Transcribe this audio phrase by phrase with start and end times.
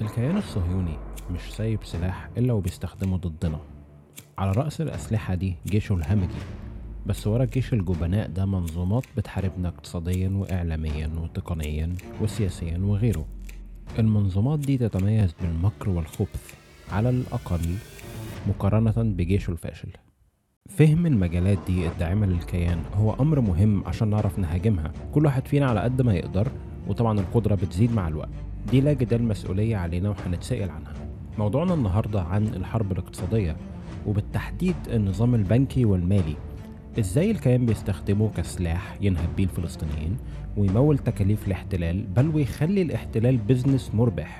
[0.00, 0.96] الكيان الصهيوني
[1.30, 3.60] مش سايب سلاح إلا وبيستخدمه ضدنا.
[4.38, 6.42] على رأس الأسلحة دي جيشه الهمجي
[7.06, 13.26] بس ورا جيش الجبناء ده منظومات بتحاربنا اقتصاديا وإعلاميا وتقنيا وسياسيا وغيره.
[13.98, 16.54] المنظومات دي تتميز بالمكر والخبث
[16.92, 17.74] على الأقل
[18.48, 19.88] مقارنة بجيشه الفاشل.
[20.68, 24.92] فهم المجالات دي الداعمة للكيان هو أمر مهم عشان نعرف نهاجمها.
[25.14, 26.48] كل واحد فينا على قد ما يقدر
[26.88, 28.28] وطبعا القدرة بتزيد مع الوقت.
[28.70, 30.92] دي لا جدال مسؤولية علينا وهنتسأل عنها.
[31.38, 33.56] موضوعنا النهاردة عن الحرب الاقتصادية
[34.06, 36.36] وبالتحديد النظام البنكي والمالي.
[36.98, 40.16] إزاي الكيان بيستخدمه كسلاح ينهب بيه الفلسطينيين
[40.56, 44.38] ويمول تكاليف الاحتلال بل ويخلي الاحتلال بزنس مربح؟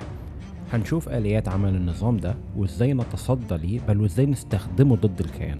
[0.73, 5.59] هنشوف آليات عمل النظام ده وإزاي نتصدى ليه بل وإزاي نستخدمه ضد الكيان.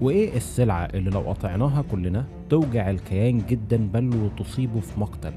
[0.00, 5.32] وإيه السلعة اللي لو قطعناها كلنا توجع الكيان جدا بل وتصيبه في مقتل؟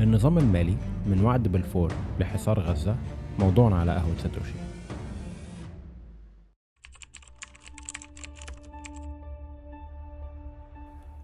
[0.00, 2.96] النظام المالي من وعد بلفور لحصار غزة
[3.38, 4.54] موضوعنا على قهوة ساتوشي.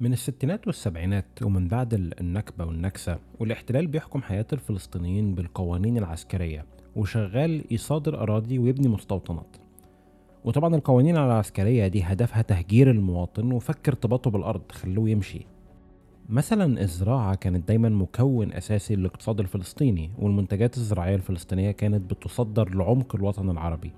[0.01, 6.65] من الستينات والسبعينات ومن بعد النكبة والنكسة والاحتلال بيحكم حياة الفلسطينيين بالقوانين العسكرية
[6.97, 9.57] وشغال يصادر أراضي ويبني مستوطنات.
[10.45, 15.47] وطبعا القوانين العسكرية دي هدفها تهجير المواطن وفك ارتباطه بالأرض خلوه يمشي.
[16.29, 23.51] مثلا الزراعة كانت دايما مكون أساسي للاقتصاد الفلسطيني والمنتجات الزراعية الفلسطينية كانت بتصدر لعمق الوطن
[23.51, 23.93] العربي.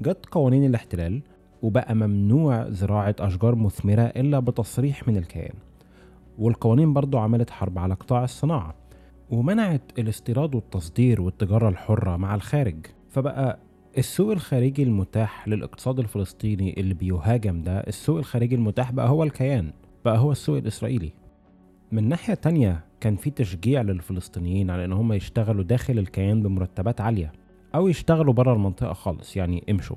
[0.00, 1.22] جت قوانين الاحتلال
[1.62, 5.54] وبقى ممنوع زراعة أشجار مثمرة إلا بتصريح من الكيان.
[6.38, 8.74] والقوانين برضو عملت حرب على قطاع الصناعة
[9.30, 12.86] ومنعت الاستيراد والتصدير والتجارة الحرة مع الخارج.
[13.10, 13.58] فبقى
[13.98, 19.72] السوق الخارجي المتاح للاقتصاد الفلسطيني اللي بيهاجم ده السوق الخارجي المتاح بقى هو الكيان
[20.04, 21.12] بقى هو السوق الإسرائيلي.
[21.96, 27.32] من ناحية تانية كان في تشجيع للفلسطينيين على إن هم يشتغلوا داخل الكيان بمرتبات عالية
[27.74, 29.96] أو يشتغلوا بره المنطقة خالص يعني امشوا.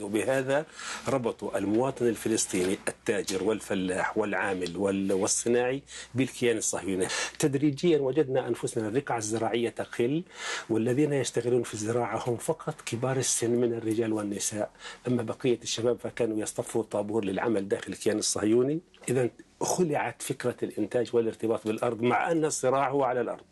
[0.00, 0.66] وبهذا
[1.08, 4.76] ربطوا المواطن الفلسطيني التاجر والفلاح والعامل
[5.12, 5.82] والصناعي
[6.14, 7.06] بالكيان الصهيوني.
[7.38, 10.22] تدريجيا وجدنا أنفسنا الرقعة الزراعية تقل
[10.70, 14.70] والذين يشتغلون في الزراعة هم فقط كبار السن من الرجال والنساء.
[15.08, 18.80] أما بقية الشباب فكانوا يصطفوا طابور للعمل داخل الكيان الصهيوني.
[19.08, 23.44] إذا خلعت فكرة الإنتاج والارتباط بالأرض مع أن الصراع هو على الأرض.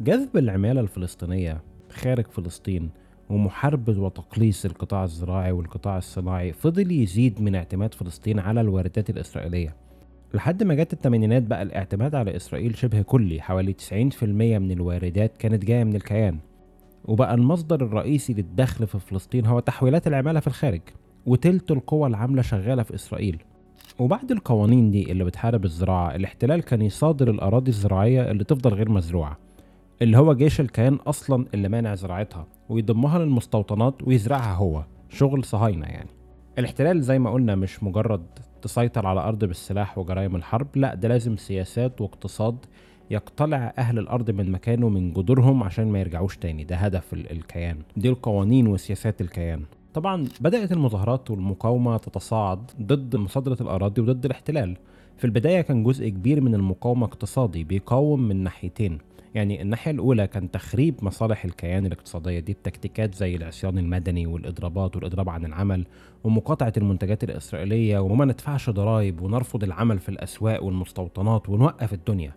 [0.00, 2.90] جذب العمالة الفلسطينية خارج فلسطين
[3.30, 9.76] ومحاربة وتقليص القطاع الزراعي والقطاع الصناعي فضل يزيد من اعتماد فلسطين على الواردات الإسرائيلية.
[10.34, 14.22] لحد ما جت الثمانينات بقى الاعتماد على إسرائيل شبه كلي حوالي 90%
[14.58, 16.38] من الواردات كانت جاية من الكيان.
[17.04, 20.80] وبقى المصدر الرئيسي للدخل في فلسطين هو تحويلات العمالة في الخارج
[21.26, 23.42] وتلت القوى العاملة شغالة في إسرائيل.
[24.02, 29.38] وبعد القوانين دي اللي بتحارب الزراعة الاحتلال كان يصادر الأراضي الزراعية اللي تفضل غير مزروعة
[30.02, 36.08] اللي هو جيش الكيان أصلا اللي مانع زراعتها ويضمها للمستوطنات ويزرعها هو شغل صهاينة يعني.
[36.58, 38.26] الاحتلال زي ما قلنا مش مجرد
[38.62, 42.56] تسيطر على أرض بالسلاح وجرائم الحرب لا ده لازم سياسات واقتصاد
[43.10, 48.08] يقتلع أهل الأرض من مكانه من جذورهم عشان ما يرجعوش تاني ده هدف الكيان دي
[48.08, 49.62] القوانين وسياسات الكيان.
[49.94, 54.76] طبعا بدأت المظاهرات والمقاومة تتصاعد ضد مصادرة الأراضي وضد الاحتلال.
[55.18, 58.98] في البداية كان جزء كبير من المقاومة اقتصادي بيقاوم من ناحيتين.
[59.34, 62.38] يعني الناحية الأولى كان تخريب مصالح الكيان الاقتصادية.
[62.40, 65.86] دي التكتيكات زي العصيان المدني والإضرابات والإضراب عن العمل
[66.24, 67.98] ومقاطعة المنتجات الإسرائيلية.
[67.98, 72.32] وما ندفعش ضرائب ونرفض العمل في الأسواق والمستوطنات ونوقف الدنيا.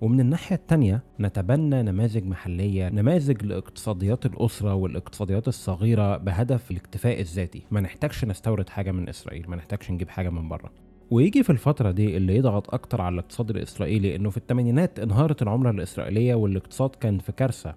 [0.00, 7.62] ومن الناحية التانية نتبنى نماذج محلية نماذج لاقتصاديات الأسرة والاقتصاديات الصغيرة بهدف الاكتفاء الذاتي.
[7.70, 10.70] ما نحتاجش نستورد حاجة من إسرائيل ما نحتاجش نجيب حاجة من بره.
[11.10, 15.70] ويجي في الفترة دي اللي يضغط أكتر على الاقتصاد الإسرائيلي إنه في الثمانينات انهارت العملة
[15.70, 17.74] الإسرائيلية والاقتصاد كان في كارثة.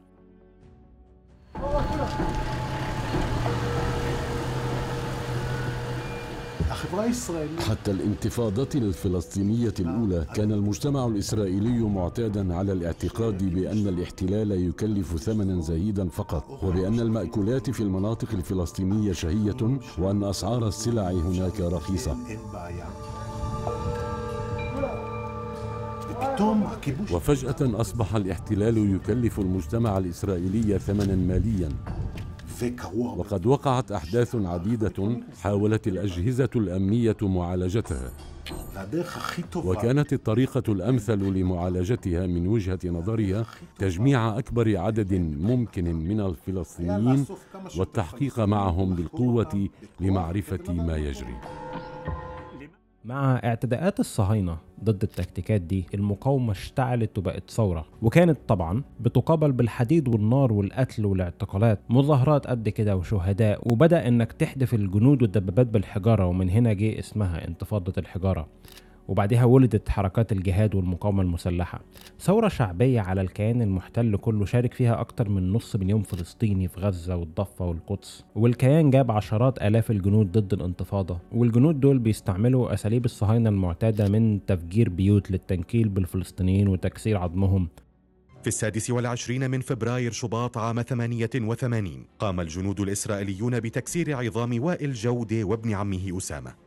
[7.69, 16.09] حتى الانتفاضة الفلسطينية الأولى كان المجتمع الإسرائيلي معتادا على الاعتقاد بأن الاحتلال يكلف ثمنا زهيدا
[16.09, 22.17] فقط وبأن المأكولات في المناطق الفلسطينية شهية وأن أسعار السلع هناك رخيصة.
[27.13, 31.69] وفجأة أصبح الاحتلال يكلف المجتمع الإسرائيلي ثمنا ماليا.
[32.93, 38.11] وقد وقعت أحداث عديدة حاولت الأجهزة الأمنية معالجتها.
[39.55, 43.45] وكانت الطريقة الأمثل لمعالجتها من وجهة نظرها
[43.79, 47.25] تجميع أكبر عدد ممكن من الفلسطينيين
[47.77, 49.69] والتحقيق معهم بالقوة.
[49.99, 51.35] لمعرفة ما يجري.
[53.07, 57.85] مع اعتداءات الصهاينة ضد التكتيكات دي المقاومة اشتعلت وبقت ثورة.
[58.01, 65.21] وكانت طبعا بتقابل بالحديد والنار والقتل والاعتقالات مظاهرات قد كده وشهداء وبدأ إنك تحدف الجنود
[65.21, 68.47] والدبابات بالحجارة ومن هنا جه اسمها انتفاضة الحجارة.
[69.07, 71.81] وبعدها ولدت حركات الجهاد والمقاومة المسلحة.
[72.19, 77.15] ثورة شعبية على الكيان المحتل كله شارك فيها أكتر من نص مليون فلسطيني في غزة
[77.15, 78.25] والضفة والقدس.
[78.35, 84.89] والكيان جاب عشرات آلاف الجنود ضد الانتفاضة والجنود دول بيستعملوا أساليب الصهاينة المعتادة من تفجير
[84.89, 87.67] بيوت للتنكيل بالفلسطينيين وتكسير عظمهم.
[88.41, 95.43] في السادس والعشرين من فبراير شباط عام 88 قام الجنود الإسرائيليون بتكسير عظام وائل جودة
[95.43, 96.66] وابن عمه أسامة.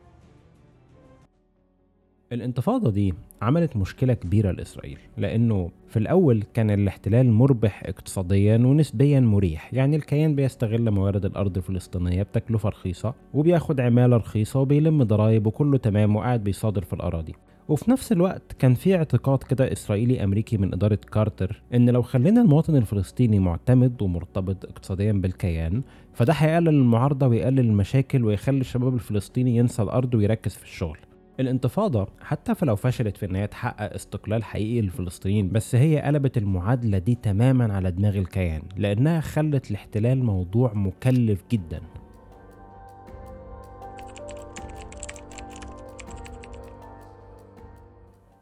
[2.31, 9.73] الانتفاضة دي عملت مشكلة كبيرة لإسرائيل لأنه في الأول كان الاحتلال مربح اقتصاديا ونسبيا مريح
[9.73, 16.15] يعني الكيان بيستغل موارد الأرض الفلسطينية بتكلفة رخيصة وبياخد عمالة رخيصة وبيلم ضرايب وكله تمام
[16.15, 17.33] وقاعد بيصادر في الأراضي.
[17.69, 22.41] وفي نفس الوقت كان في اعتقاد كده إسرائيلي أمريكي من إدارة كارتر إن لو خلينا
[22.41, 25.81] المواطن الفلسطيني معتمد ومرتبط اقتصاديا بالكيان
[26.13, 30.97] فده هيقلل المعارضة ويقلل المشاكل ويخلي الشباب الفلسطيني ينسى الأرض ويركز في الشغل.
[31.41, 37.15] الانتفاضة حتى فلو فشلت في إنها تحقق استقلال حقيقي للفلسطينيين بس هي قلبت المعادلة دي
[37.15, 41.81] تماما على دماغ الكيان لأنها خلت الاحتلال موضوع مكلف جدا.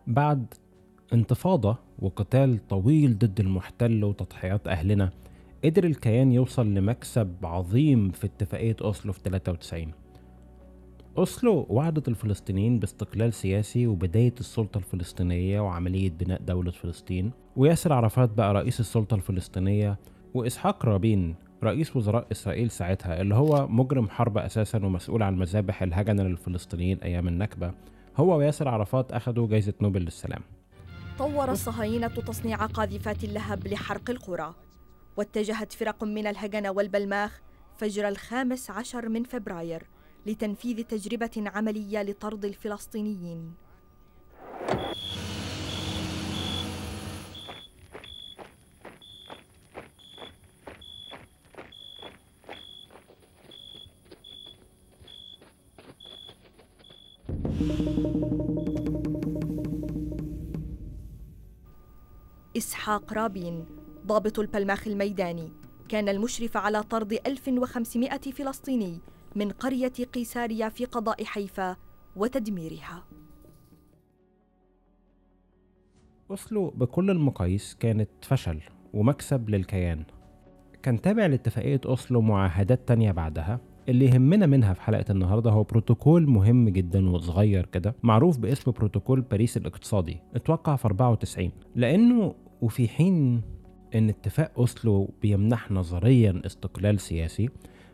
[0.07, 0.53] بعد
[1.13, 5.09] انتفاضة وقتال طويل ضد المحتل وتضحيات أهلنا
[5.63, 9.91] قدر الكيان يوصل لمكسب عظيم في اتفاقية أوسلو في 93
[11.19, 18.53] أوسلو وعدت الفلسطينيين باستقلال سياسي وبداية السلطة الفلسطينية وعملية بناء دولة فلسطين وياسر عرفات بقى
[18.53, 19.97] رئيس السلطة الفلسطينية
[20.33, 26.23] وإسحاق رابين رئيس وزراء إسرائيل ساعتها اللي هو مجرم حرب أساسا ومسؤول عن مذابح الهجنة
[26.23, 27.71] للفلسطينيين أيام النكبة.
[28.17, 30.41] هو وياسر عرفات أخذوا جائزة نوبل للسلام.
[31.17, 34.55] طور الصهاينة تصنيع قاذفات اللهب لحرق القرى
[35.17, 37.41] واتجهت فرق من الهجنة والبلماخ
[37.77, 39.83] فجر الخامس عشر من فبراير.
[40.25, 43.53] لتنفيذ تجربة عملية لطرد الفلسطينيين.
[62.57, 63.65] إسحاق رابين
[64.05, 65.51] ضابط البلماخ الميداني
[65.89, 68.99] كان المشرف على طرد 1500 فلسطيني
[69.35, 71.75] من قرية قيساريا في قضاء حيفا
[72.15, 73.03] وتدميرها.
[76.31, 78.59] أوسلو بكل المقاييس كانت فشل
[78.93, 80.03] ومكسب للكيان.
[80.83, 83.59] كان تابع لاتفاقية أوسلو معاهدات تانية بعدها
[83.89, 89.21] اللي يهمنا منها في حلقة النهاردة هو بروتوكول مهم جدا وصغير كده معروف باسم بروتوكول
[89.21, 93.41] باريس الاقتصادي أتوقع في 94 لأنه وفي حين
[93.95, 97.49] إن اتفاق أوسلو بيمنح نظريا استقلال سياسي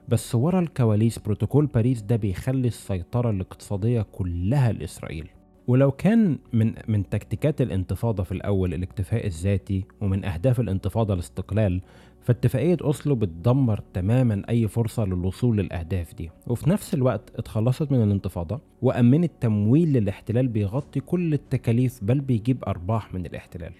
[0.09, 5.29] بس ورا الكواليس بروتوكول باريس ده بيخلي السيطرة الاقتصادية كلها لإسرائيل.
[5.67, 11.81] ولو كان من من تكتيكات الانتفاضة في الأول الاكتفاء الذاتي ومن أهداف الانتفاضة الاستقلال
[12.21, 16.31] فاتفاقية أوسلو بتدمر تماما أي فرصة للوصول للأهداف دي.
[16.47, 23.13] وفي نفس الوقت اتخلصت من الانتفاضة وأمنت تمويل للاحتلال بيغطي كل التكاليف بل بيجيب أرباح
[23.13, 23.73] من الاحتلال.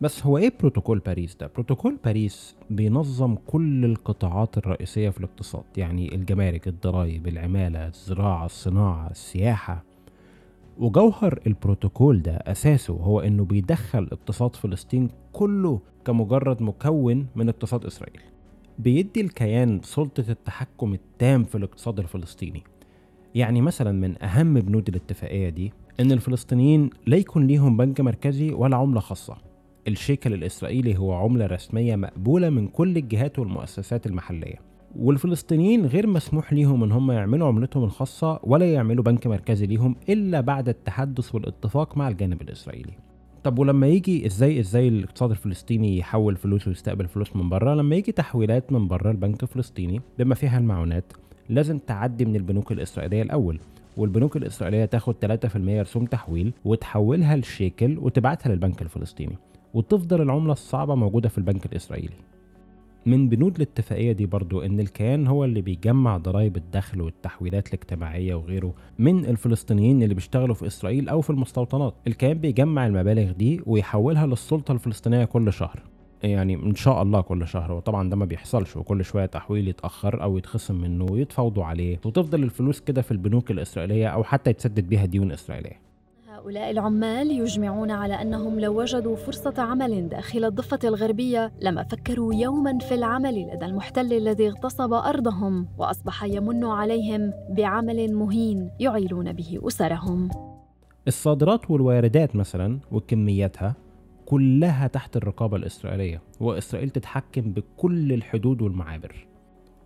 [0.00, 6.14] بس هو إيه بروتوكول باريس ده؟ بروتوكول باريس بينظم كل القطاعات الرئيسية في الاقتصاد يعني
[6.14, 9.84] الجمارك الضرائب العمالة الزراعة الصناعة السياحة.
[10.78, 18.20] وجوهر البروتوكول ده أساسه هو إنه بيدخل اقتصاد فلسطين كله كمجرد مكون من اقتصاد إسرائيل.
[18.78, 22.62] بيدي الكيان سلطة التحكم التام في الاقتصاد الفلسطيني.
[23.34, 28.76] يعني مثلا من أهم بنود الاتفاقية دي إن الفلسطينيين لا يكون ليهم بنك مركزي ولا
[28.76, 29.45] عملة خاصة.
[29.88, 34.54] الشيكل الإسرائيلي هو عملة رسمية مقبولة من كل الجهات والمؤسسات المحلية.
[34.96, 40.40] والفلسطينيين غير مسموح ليهم إن هم يعملوا عملتهم الخاصة ولا يعملوا بنك مركزي ليهم إلا
[40.40, 42.92] بعد التحدث والاتفاق مع الجانب الإسرائيلي.
[43.44, 48.12] طب ولما يجي إزاي إزاي الاقتصاد الفلسطيني يحول فلوس ويستقبل فلوس من بره؟ لما يجي
[48.12, 51.12] تحويلات من بره البنك الفلسطيني بما فيها المعونات
[51.48, 53.60] لازم تعدي من البنوك الإسرائيلية الأول.
[53.96, 59.36] والبنوك الإسرائيلية تاخد 3% رسوم تحويل وتحولها لشيكل وتبعتها للبنك الفلسطيني.
[59.76, 62.14] وتفضل العملة الصعبة موجودة في البنك الإسرائيلي.
[63.06, 68.74] من بنود الاتفاقية دي برضو إن الكيان هو اللي بيجمع ضرائب الدخل والتحويلات الاجتماعية وغيره
[68.98, 71.94] من الفلسطينيين اللي بيشتغلوا في إسرائيل أو في المستوطنات.
[72.06, 75.82] الكيان بيجمع المبالغ دي ويحولها للسلطة الفلسطينية كل شهر.
[76.22, 80.38] يعني إن شاء الله كل شهر وطبعا ده ما بيحصلش وكل شوية تحويل يتأخر أو
[80.38, 82.00] يتخصم منه ويتفاوضوا عليه.
[82.04, 85.85] وتفضل الفلوس كده في البنوك الإسرائيلية أو حتى يتسدد بيها ديون إسرائيلية.
[86.46, 92.78] هؤلاء العمال يجمعون على أنهم لو وجدوا فرصة عمل داخل الضفة الغربية لما فكروا يوما
[92.78, 100.28] في العمل لدى المحتل الذي اغتصب أرضهم وأصبح يمن عليهم بعمل مهين يعيلون به أسرهم.
[101.08, 103.74] الصادرات والواردات مثلا وكمياتها
[104.26, 109.26] كلها تحت الرقابة الإسرائيلية وإسرائيل تتحكم بكل الحدود والمعابر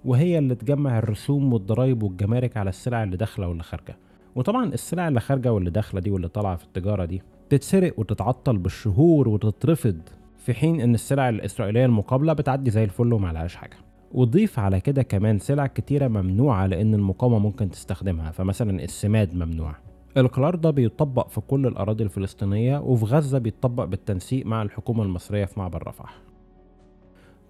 [0.05, 3.97] وهي اللي تجمع الرسوم والضرائب والجمارك على السلع اللي داخلة واللي خارجة
[4.35, 9.29] وطبعا السلع اللي خارجة واللي داخلة دي واللي طالعة في التجارة دي تتسرق وتتعطل بالشهور
[9.29, 10.01] وتترفض
[10.39, 13.77] في حين إن السلع الإسرائيلية المقابلة بتعدي زي الفل ومعلهاش حاجة.
[14.13, 19.75] وضيف على كده كمان سلع كتيرة ممنوعة لأن المقاومة ممكن تستخدمها فمثلا السماد ممنوع.
[20.17, 25.61] القرار ده بيطبق في كل الأراضي الفلسطينية وفي غزة بيطبق بالتنسيق مع الحكومة المصرية في
[25.61, 26.23] معبر رفح.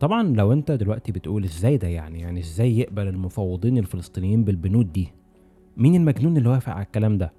[0.00, 5.12] طبعا لو أنت دلوقتي بتقول إزاي ده يعني؟ يعني إزاي يقبل المفوضين الفلسطينيين بالبنود دي؟
[5.80, 7.32] مين المجنون اللي وافق على الكلام ده؟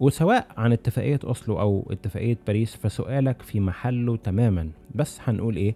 [0.00, 4.70] وسواء عن اتفاقية أوسلو أو اتفاقية باريس فسؤالك في محله تماما.
[4.94, 5.74] بس هنقول إيه؟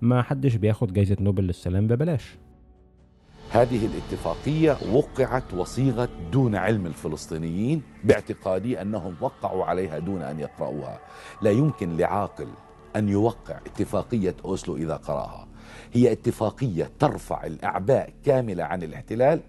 [0.00, 2.36] ما حدش بياخد جايزة نوبل للسلام ببلاش.
[3.50, 10.98] هذه الاتفاقية وقعت وصيغت دون علم الفلسطينيين باعتقادي أنهم وقعوا عليها دون أن يقرأوها.
[11.42, 12.48] لا يمكن لعاقل
[12.96, 15.48] أن يوقع اتفاقية أوسلو إذا قرأها.
[15.92, 19.40] هي اتفاقية ترفع الأعباء كاملة عن الاحتلال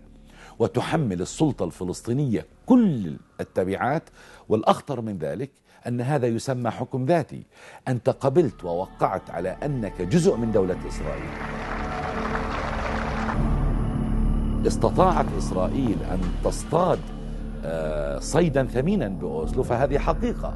[0.59, 4.03] وتحمل السلطة الفلسطينية كل التبعات
[4.49, 5.49] والأخطر من ذلك
[5.87, 7.43] أن هذا يسمى حكم ذاتي.
[7.87, 11.29] أنت قبلت ووقعت على أنك جزء من دولة إسرائيل.
[14.67, 16.99] استطاعت إسرائيل أن تصطاد
[17.65, 20.53] آه، صيدا ثمينا بأوسلو فهذه حقيقة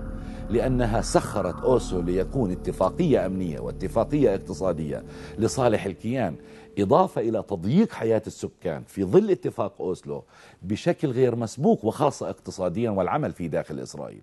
[0.50, 5.04] لأنها سخرت أوسلو ليكون اتفاقية أمنية واتفاقية اقتصادية
[5.38, 6.36] لصالح الكيان.
[6.80, 10.24] إضافة إلى تضييق حياة السكان في ظل اتفاق أوسلو
[10.62, 14.22] بشكل غير مسبوق وخاصة اقتصاديا والعمل في داخل إسرائيل.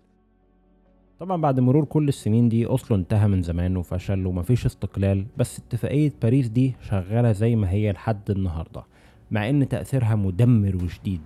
[1.20, 6.12] طبعا بعد مرور كل السنين دي أوسلو انتهى من زمان وفشل ومفيش استقلال بس اتفاقية
[6.22, 8.84] باريس دي شغالة زي ما هي لحد النهاردة
[9.30, 11.20] مع إن تأثيرها مدمر وشديد.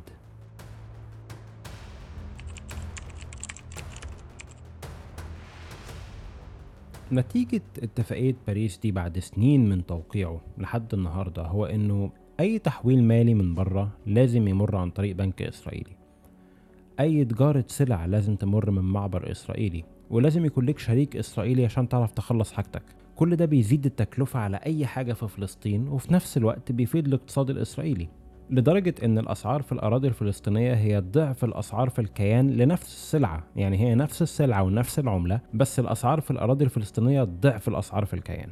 [7.12, 13.34] نتيجة اتفاقية باريس دي بعد سنين من توقيعه لحد النهاردة هو إنه أي تحويل مالي
[13.34, 15.96] من بره لازم يمر عن طريق بنك إسرائيلي.
[17.00, 22.12] أي تجارة سلع لازم تمر من معبر إسرائيلي ولازم يكون لك شريك إسرائيلي عشان تعرف
[22.12, 22.82] تخلص حاجتك.
[23.16, 28.08] كل ده بيزيد التكلفة على أي حاجة في فلسطين وفي نفس الوقت بيفيد الاقتصاد الإسرائيلي.
[28.50, 33.42] لدرجة إن الأسعار في الأراضي الفلسطينية هي ضعف الأسعار في الكيان لنفس السلعة.
[33.56, 38.48] يعني هي نفس السلعة ونفس العملة بس الأسعار في الأراضي الفلسطينية ضعف الأسعار في الكيان.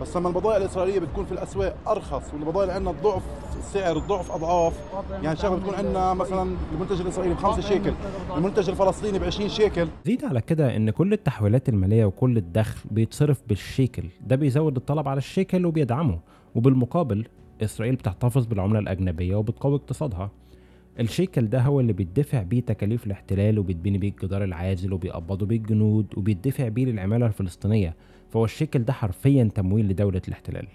[0.00, 3.22] بس لما البضائع الإسرائيلية بتكون في الأسواق أرخص والبضائع اللي عندنا ضعف
[3.58, 4.74] السعر ضعف أضعاف.
[5.22, 7.92] يعني شغله بتكون عندنا مثلا المنتج الإسرائيلي ب 5 شيكل
[8.36, 9.88] المنتج الفلسطيني ب 20 شيكل.
[10.06, 14.04] زيد على كده إن كل التحويلات المالية وكل الدخل بيتصرف بالشيكل.
[14.20, 16.18] ده بيزود الطلب على الشيكل وبيدعمه
[16.54, 17.26] وبالمقابل
[17.62, 20.30] إسرائيل بتحتفظ بالعملة الأجنبية وبتقوي اقتصادها.
[21.00, 26.06] الشيكل ده هو اللي بيدفع بيه تكاليف الاحتلال وبيتبني بيه الجدار العازل وبيقبضوا بيه الجنود
[26.16, 27.94] وبيدفع بيه للعمالة الفلسطينية
[28.30, 30.66] فهو الشيكل ده حرفيا تمويل لدولة الاحتلال.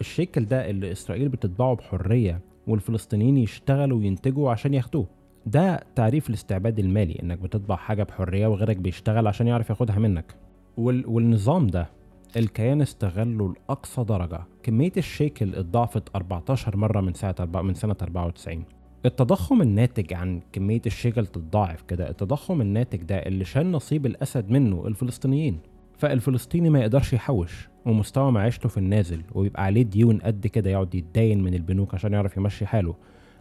[0.00, 5.06] الشيكل ده اللي إسرائيل بتطبعه بحرية والفلسطينيين يشتغلوا وينتجوا عشان ياخدوه.
[5.46, 10.34] ده تعريف الاستعباد المالي إنك بتطبع حاجة بحرية وغيرك بيشتغل عشان يعرف ياخدها منك.
[10.76, 11.06] وال...
[11.06, 11.88] والنظام ده
[12.36, 14.40] الكيان استغله لأقصى درجة.
[14.62, 18.64] كمية الشيكل اتضاعفت 14 مرة من سنة من سنة 94
[19.06, 22.10] التضخم الناتج عن كمية الشيكل تتضاعف كده.
[22.10, 25.58] التضخم الناتج ده اللي شال نصيب الأسد منه الفلسطينيين.
[25.98, 31.42] فالفلسطيني ما يقدرش يحوش ومستوى معيشته في النازل ويبقى عليه ديون قد كده يقعد يتداين
[31.42, 32.94] من البنوك عشان يعرف يمشي حاله.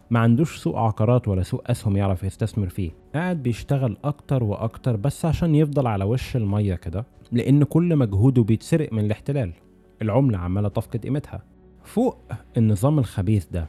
[0.10, 2.92] ما عندوش سوق عقارات ولا سوق أسهم يعرف يستثمر فيه.
[3.16, 7.06] قاعد بيشتغل أكتر وأكتر بس عشان يفضل على وش المية كده.
[7.32, 9.52] لأن كل مجهوده بيتسرق من الاحتلال.
[10.02, 11.44] العملة عمالة تفقد قيمتها.
[11.84, 12.18] فوق
[12.58, 13.68] النظام الخبيث ده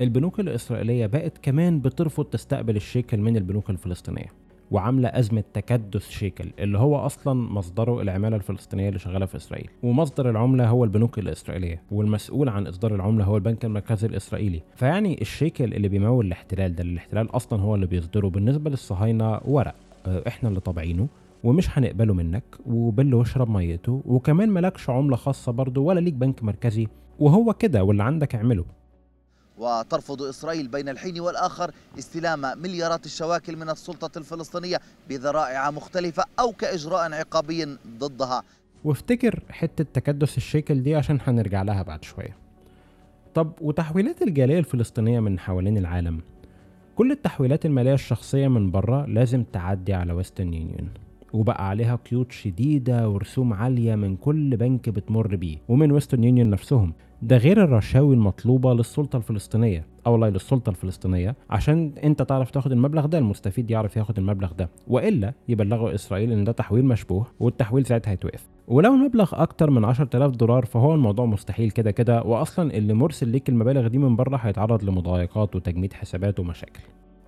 [0.00, 4.32] البنوك الإسرائيلية بقت كمان بترفض تستقبل الشيكل من البنوك الفلسطينية
[4.70, 9.70] وعاملة أزمة تكدس شيكل اللي هو أصلا مصدره العمالة الفلسطينية اللي شغالة في إسرائيل.
[9.82, 14.62] ومصدر العملة هو البنوك الإسرائيلية والمسؤول عن إصدار العملة هو البنك المركزي الإسرائيلي.
[14.76, 19.74] فيعني الشيكل اللي بيمول الاحتلال ده الاحتلال أصلا هو اللي بيصدره بالنسبة للصهاينة ورق.
[20.06, 21.08] آه، إحنا اللي طابعينه.
[21.44, 26.86] ومش هنقبله منك وبل واشرب ميته وكمان ملكش عملة خاصة برضه ولا ليك بنك مركزي
[27.18, 28.64] وهو كده واللي عندك اعمله.
[29.58, 37.12] وترفض إسرائيل بين الحين والآخر استلام مليارات الشواكل من السلطة الفلسطينية بذرائع مختلفة أو كإجراء
[37.12, 38.42] عقابي ضدها.
[38.84, 42.36] وافتكر حتة تكدس الشيكل دي عشان هنرجع لها بعد شوية.
[43.34, 46.20] طب وتحويلات الجالية الفلسطينية من حوالين العالم؟
[46.96, 50.88] كل التحويلات المالية الشخصية من بره لازم تعدي على Western Union
[51.32, 56.92] وبقى عليها قيود شديدة ورسوم عالية من كل بنك بتمر بيه ومن Western Union نفسهم.
[57.22, 63.06] ده غير الرشاوي المطلوبة للسلطة الفلسطينية أو لا للسلطة الفلسطينية عشان أنت تعرف تاخد المبلغ
[63.06, 64.68] ده المستفيد يعرف ياخد المبلغ ده.
[64.88, 68.46] وإلا يبلغوا إسرائيل إن ده تحويل مشبوه والتحويل ساعتها هيتوقف.
[68.68, 72.22] ولو المبلغ أكتر من 10000 دولار فهو الموضوع مستحيل كده كده.
[72.22, 76.80] وأصلا اللي مرسل ليك المبالغ دي من بره هيتعرض لمضايقات وتجميد حسابات ومشاكل.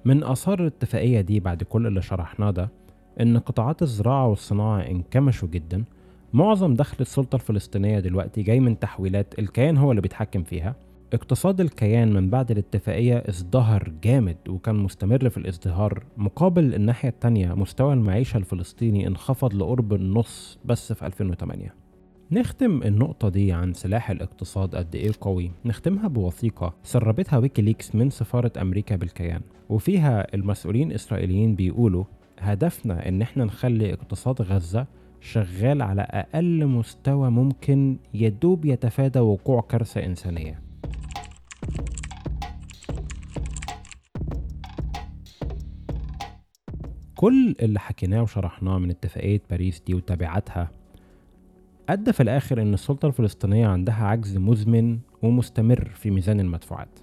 [0.05, 2.69] من آثار الاتفاقية دي بعد كل اللي شرحناه ده
[3.21, 5.85] إن قطاعات الزراعة والصناعة انكمشوا جدا.
[6.33, 10.77] معظم دخل السلطة الفلسطينية دلوقتي جاي من تحويلات الكيان هو اللي بيتحكم فيها.
[11.13, 17.93] اقتصاد الكيان من بعد الاتفاقية ازدهر جامد وكان مستمر في الازدهار مقابل الناحية التانية مستوى
[17.93, 21.75] المعيشة الفلسطيني انخفض لقرب النص بس في 2008
[22.33, 25.51] نختم النقطة دي عن سلاح الاقتصاد قد إيه قوي.
[25.65, 32.05] نختمها بوثيقة سربتها ويكيليكس من سفارة أمريكا بالكيان وفيها المسؤولين الإسرائيليين بيقولوا
[32.41, 34.87] هدفنا إن إحنا نخلي اقتصاد غزة
[35.21, 40.63] شغال على أقل مستوى ممكن يدوب يتفادى وقوع كارثة إنسانية.
[47.17, 50.71] كل اللي حكيناه وشرحناه من اتفاقية باريس دي وتبعاتها
[51.89, 56.99] أدى في الآخر إن السلطة الفلسطينية عندها عجز مزمن ومستمر في ميزان المدفوعات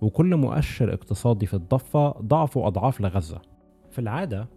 [0.00, 3.51] وكل مؤشر اقتصادي في الضفة ضعفه أضعاف لغزة.
[3.92, 4.48] في العادة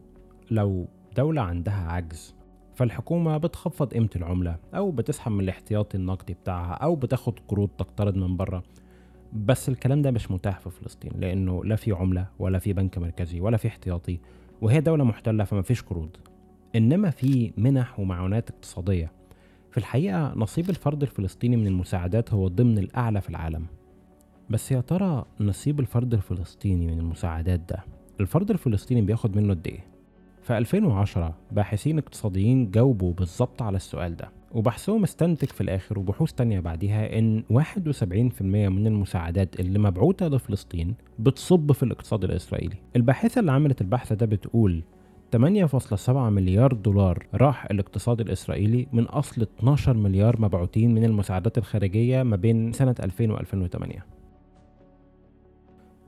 [0.52, 0.88] لو
[1.18, 2.36] دولة عندها عجز
[2.76, 8.38] فالحكومة بتخفض قيمة العملة أو بتسحب من الاحتياطي النقدي بتاعها أو بتاخد قروض تقترض من
[8.38, 8.64] بره
[9.34, 13.40] بس الكلام ده مش متاح في فلسطين لأنه لا في عملة ولا في بنك مركزي
[13.40, 14.20] ولا في احتياطي
[14.62, 16.10] وهي دولة محتلة فما فيش قروض.
[16.76, 19.12] إنما في منح ومعونات اقتصادية.
[19.72, 23.66] في الحقيقة نصيب الفرد الفلسطيني من المساعدات هو ضمن الأعلى في العالم.
[24.50, 27.84] بس يا ترى نصيب الفرد الفلسطيني من المساعدات ده
[28.20, 29.80] الفرد الفلسطيني بياخد منه قد إيه؟
[30.42, 36.60] في 2010 باحثين اقتصاديين جاوبوا بالظبط على السؤال ده وبحثهم استنتج في الآخر وبحوث تانية
[36.60, 43.82] بعديها إن 71% من المساعدات اللي مبعوثة لفلسطين بتصب في الاقتصاد الإسرائيلي الباحثة اللي عملت
[43.82, 44.84] البحث ده بتقول
[45.36, 52.36] 8.7 مليار دولار راح الاقتصاد الإسرائيلي من أصل 12 مليار مبعوثين من المساعدات الخارجية ما
[52.36, 54.06] بين سنة 2000 و 2008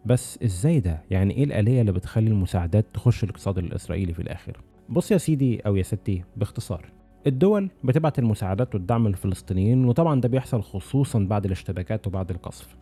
[0.08, 4.58] بس إزاي ده؟ يعني إيه الآلية اللي بتخلي المساعدات تخش الاقتصاد الإسرائيلي في الآخر؟
[4.90, 6.86] بص يا سيدي أو يا ستي باختصار
[7.28, 12.76] الدول بتبعت المساعدات والدعم للفلسطينيين وطبعا ده بيحصل خصوصا بعد الاشتباكات وبعد القصف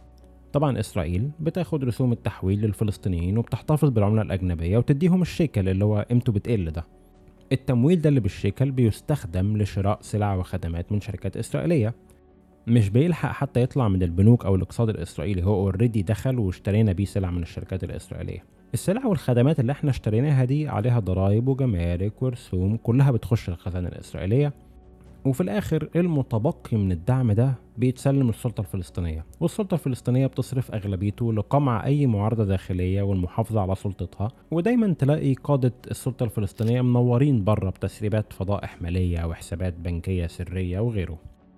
[0.53, 6.71] طبعا إسرائيل بتاخد رسوم التحويل للفلسطينيين وبتحتفظ بالعملة الأجنبية وتديهم الشيكل اللي هو قيمته بتقل
[6.71, 6.83] ده
[7.51, 11.95] التمويل ده اللي بالشيكل بيستخدم لشراء سلع وخدمات من شركات إسرائيلية
[12.67, 15.43] مش بيلحق حتى يطلع من البنوك أو الاقتصاد الإسرائيلي.
[15.43, 18.43] هو اوريدي دخل واشترينا بيه سلع من الشركات الإسرائيلية.
[18.73, 24.53] السلع والخدمات اللي إحنا اشتريناها دي عليها ضرائب وجمارك ورسوم كلها بتخش الخزانة الإسرائيلية.
[25.25, 29.25] وفي الآخر المتبقي من الدعم ده بيتسلم للسلطة الفلسطينية.
[29.39, 34.27] والسلطة الفلسطينية بتصرف أغلبيته لقمع أي معارضة داخلية والمحافظة على سلطتها.
[34.51, 41.17] ودايما تلاقي قادة السلطة الفلسطينية منورين بره بتسريبات فضائح ماليه وحسابات بنكية سرية وغيره.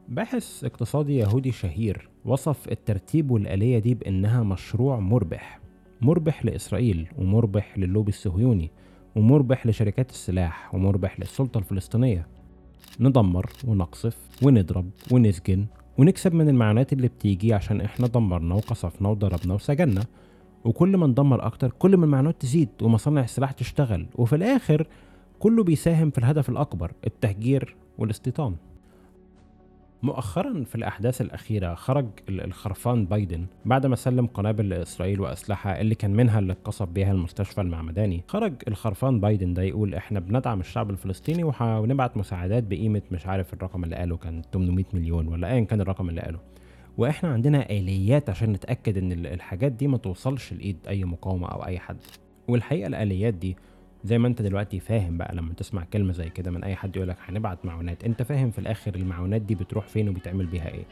[0.09, 5.59] باحث اقتصادي يهودي شهير وصف الترتيب والآلية دي بأنها مشروع مربح
[6.01, 8.71] مربح لإسرائيل ومربح للوبي الصهيوني
[9.15, 12.27] ومربح لشركات السلاح ومربح للسلطة الفلسطينية.
[12.99, 15.65] ندمر ونقصف ونضرب ونسجن
[15.97, 20.05] ونكسب من المعونات اللي بتيجي عشان إحنا دمرنا وقصفنا وضربنا وسجنا
[20.65, 24.05] وكل ما ندمر أكتر كل ما المعونات تزيد ومصانع السلاح تشتغل.
[24.15, 24.87] وفي الآخر
[25.39, 28.55] كله بيساهم في الهدف الأكبر التهجير والاستيطان.
[30.07, 36.11] مؤخرا في الأحداث الأخيرة خرج الخرفان بايدن بعد ما سلم قنابل لإسرائيل وأسلحة اللي كان
[36.11, 38.23] منها اللي اتقصف بيها المستشفى المعمداني.
[38.27, 43.83] خرج الخرفان بايدن ده يقول إحنا بندعم الشعب الفلسطيني وهنبعت مساعدات بقيمة مش عارف الرقم
[43.83, 46.39] اللي قاله كان 800 مليون ولا أيا كان الرقم اللي قاله.
[46.97, 51.79] وإحنا عندنا آليات عشان نتأكد إن الحاجات دي ما توصلش لإيد أي مقاومة أو أي
[51.79, 51.97] حد.
[52.47, 53.57] والحقيقة الآليات دي
[54.07, 57.07] زي ما انت دلوقتي فاهم بقى لما تسمع كلمة زي كده من أي حد يقول
[57.09, 60.85] لك هنبعت معونات انت فاهم في الآخر المعونات دي بتروح فين وبيتعمل بيها إيه؟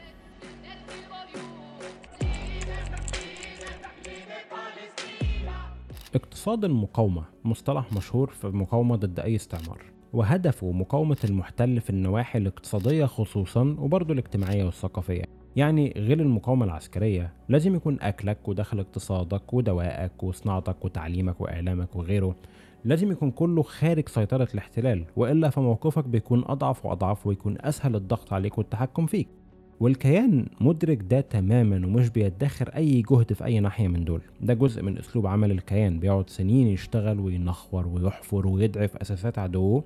[6.14, 13.04] اقتصاد المقاومة مصطلح مشهور في المقاومة ضد أي استعمار وهدفه مقاومة المحتل في النواحي الاقتصادية
[13.04, 15.24] خصوصا وبرضه الاجتماعية والثقافية.
[15.56, 22.36] يعني غير المقاومة العسكرية لازم يكون أكلك ودخل اقتصادك ودوائك وصناعتك وتعليمك وإعلامك وغيره
[22.84, 28.58] لازم يكون كله خارج سيطرة الاحتلال وإلا فموقفك بيكون أضعف وأضعف ويكون أسهل الضغط عليك
[28.58, 29.28] والتحكم فيك.
[29.80, 34.20] والكيان مدرك ده تماما ومش بيدخر أي جهد في أي ناحية من دول.
[34.40, 39.84] ده جزء من أسلوب عمل الكيان بيقعد سنين يشتغل وينخور ويحفر ويضعف أساسات عدوه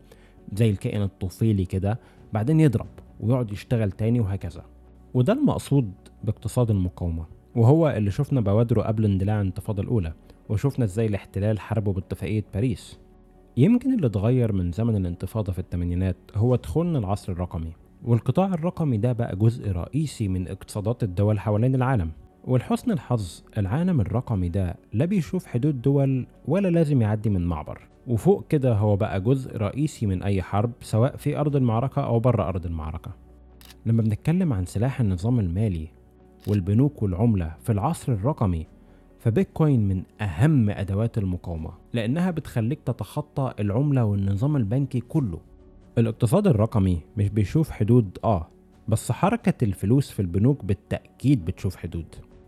[0.55, 1.99] زي الكائن الطفيلي كده
[2.33, 2.87] بعدين يضرب
[3.21, 4.63] ويقعد يشتغل تاني وهكذا.
[5.15, 5.93] وده المقصود
[6.25, 7.25] باقتصاد المقاومة
[7.57, 10.13] وهو اللي شفنا بوادره قبل اندلاع الانتفاضة الأولى.
[10.51, 12.99] وشفنا إزاي الاحتلال حاربه باتفاقية باريس.
[13.57, 17.73] يمكن اللي اتغير من زمن الانتفاضة في الثمانينات هو دخولنا العصر الرقمي
[18.05, 22.11] والقطاع الرقمي ده بقى جزء رئيسي من اقتصادات الدول حوالين العالم.
[22.45, 27.81] ولحسن الحظ العالم الرقمي ده لا بيشوف حدود دول ولا لازم يعدي من معبر.
[28.07, 32.49] وفوق كده هو بقى جزء رئيسي من أي حرب سواء في أرض المعركة أو بره
[32.49, 33.11] أرض المعركة.
[33.87, 35.89] لما بنتكلم عن سلاح النظام المالي
[36.49, 38.67] والبنوك والعملة في العصر الرقمي
[39.21, 45.41] فبيتكوين من أهم أدوات المقاومة لأنها بتخليك تتخطى العملة والنظام البنكي كله.
[45.99, 48.49] الاقتصاد الرقمي مش بيشوف حدود آه
[48.89, 52.07] بس حركة الفلوس في البنوك بالتأكيد بتشوف حدود.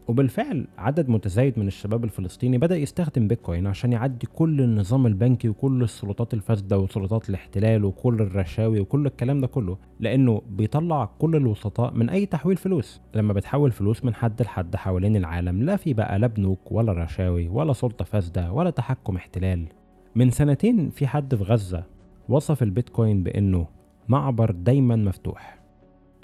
[0.09, 5.83] وبالفعل عدد متزايد من الشباب الفلسطيني بدأ يستخدم بيتكوين عشان يعدي كل النظام البنكي وكل
[5.83, 12.11] السلطات الفاسدة وسلطات الاحتلال وكل الرشاوي وكل الكلام ده كله لأنه بيطلع كل الوسطاء من
[12.11, 13.01] أي تحويل فلوس.
[13.15, 17.49] لما بتحول فلوس من حد لحد حوالين العالم لا في بقى لا بنوك ولا رشاوي
[17.49, 19.67] ولا سلطة فاسدة ولا تحكم احتلال.
[20.15, 21.85] من سنتين في حد في غزة
[22.29, 23.67] وصف البيتكوين بأنه
[24.09, 25.62] معبر دايما مفتوح.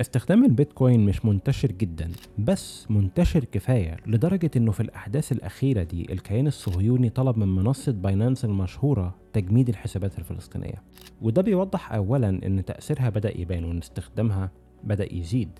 [0.00, 6.46] استخدام البيتكوين مش منتشر جدا بس منتشر كفاية لدرجة إنه في الأحداث الأخيرة دي الكيان
[6.46, 10.82] الصهيوني طلب من منصة باينانس المشهورة تجميد الحسابات الفلسطينية.
[11.22, 14.50] وده بيوضح اولا إن تأثيرها بدأ يبان وإن استخدامها
[14.84, 15.50] بدأ يزيد.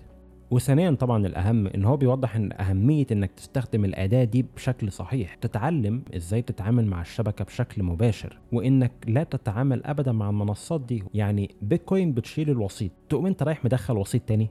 [0.51, 5.35] وثانيا طبعا الأهم إن هو بيوضح إن أهمية إنك تستخدم الأداة دي بشكل صحيح.
[5.35, 11.03] تتعلم إزاي تتعامل مع الشبكة بشكل مباشر وإنك لا تتعامل ابدا مع المنصات دي.
[11.13, 12.91] يعني بيتكوين بتشيل الوسيط.
[13.09, 14.49] تقوم أنت رايح مدخل وسيط تاني.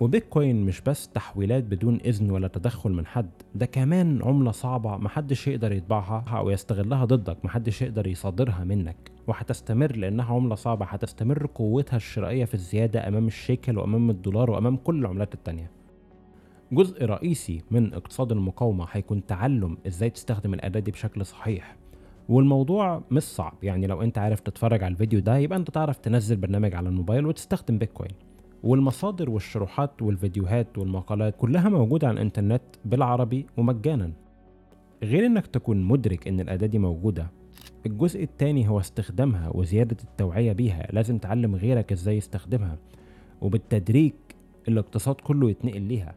[0.00, 3.30] وبيتكوين مش بس تحويلات بدون إذن ولا تدخل من حد.
[3.54, 9.17] ده كمان عملة صعبة محدش يقدر يطبعها أو يستغلها ضدك محدش يقدر يصادرها منك.
[9.28, 10.86] وهتستمر لأنها عملة صعبة.
[10.86, 15.70] هتستمر قوتها الشرائية في الزيادة أمام الشيكل وأمام الدولار وأمام كل العملات التانية.
[16.72, 21.76] جزء رئيسي من اقتصاد المقاومة هيكون تعلم إزاي تستخدم الأداة دي بشكل صحيح.
[22.28, 23.54] والموضوع مش صعب.
[23.62, 27.26] يعني لو أنت عارف تتفرج على الفيديو ده يبقى أنت تعرف تنزل برنامج على الموبايل
[27.26, 28.10] وتستخدم بيتكوين.
[28.62, 34.12] والمصادر والشروحات والفيديوهات والمقالات كلها موجودة على الإنترنت بالعربي ومجانا.
[35.02, 37.30] غير إنك تكون مدرك إن الأداة دي موجودة
[37.88, 40.86] الجزء التاني هو استخدامها وزيادة التوعية بيها.
[40.92, 42.78] لازم تعلم غيرك إزاي يستخدمها
[43.40, 44.12] وبالتدريج
[44.68, 46.14] الاقتصاد كله يتنقل ليها.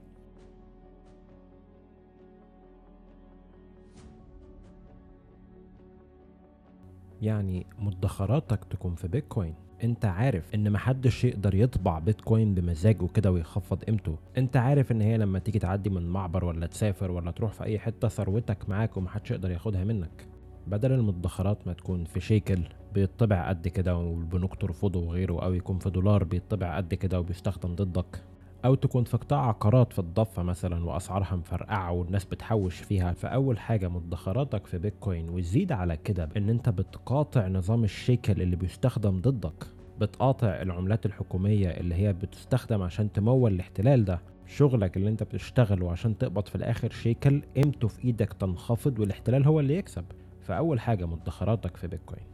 [7.21, 9.53] يعني مدخراتك تكون في بيتكوين.
[9.83, 14.17] انت عارف ان محدش يقدر يطبع بيتكوين بمزاجه كده ويخفض قيمته.
[14.37, 17.79] انت عارف ان هي لما تيجي تعدي من معبر ولا تسافر ولا تروح في اي
[17.79, 20.27] حتة ثروتك معاك ومحدش يقدر ياخدها منك.
[20.67, 22.59] بدل المدخرات ما تكون في شيكل
[22.93, 28.23] بيطبع قد كده والبنوك ترفضه وغيره أو يكون في دولار بيطبع قد كده وبيستخدم ضدك.
[28.65, 33.13] أو تكون في قطاع عقارات في الضفة مثلا وأسعارها مفرقعة والناس بتحوش فيها.
[33.13, 39.21] فأول حاجة مدخراتك في بيتكوين وزيد على كده ان أنت بتقاطع نظام الشيكل اللي بيستخدم
[39.21, 39.67] ضدك.
[39.99, 44.19] بتقاطع العملات الحكومية اللي هي بتستخدم عشان تمول الاحتلال ده.
[44.47, 49.59] شغلك اللي أنت بتشتغله عشان تقبض في الآخر شيكل قيمته في إيدك تنخفض والاحتلال هو
[49.59, 50.03] اللي يكسب.
[50.41, 52.25] فأول حاجة مدخراتك في بيتكوين.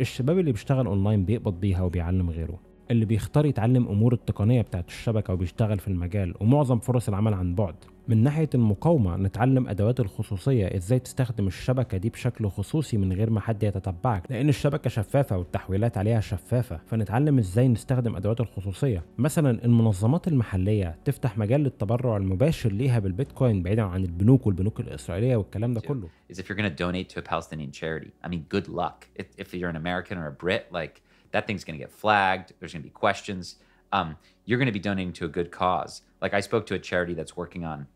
[0.00, 2.60] الشباب اللي بيشتغل أونلاين بيقبض بيها وبيعلم غيره.
[2.90, 7.74] اللي بيختار يتعلم أمور التقنية بتاعت الشبكة وبيشتغل في المجال ومعظم فرص العمل عن بعد.
[8.08, 13.40] من ناحية المقاومة نتعلم أدوات الخصوصية إزاي تستخدم الشبكة دي بشكل خصوصي من غير ما
[13.40, 20.28] حد يتتبعك لأن الشبكة شفافة والتحويلات عليها شفافة فنتعلم إزاي نستخدم أدوات الخصوصية مثلا المنظمات
[20.28, 26.08] المحلية تفتح مجال للتبرع المباشر ليها بالبيتكوين بعيدا عن البنوك والبنوك الإسرائيلية والكلام ده كله
[26.32, 28.10] is if you're going to donate to a Palestinian charity.
[28.24, 29.06] I mean, good luck.
[29.16, 30.94] If, if you're an American or a Brit, like
[31.32, 32.48] that thing's going to get flagged.
[32.58, 33.56] There's going to be questions.
[33.92, 34.08] Um,
[34.46, 35.92] you're going to be donating to a good cause.
[36.22, 37.86] Like I spoke to a charity that's working on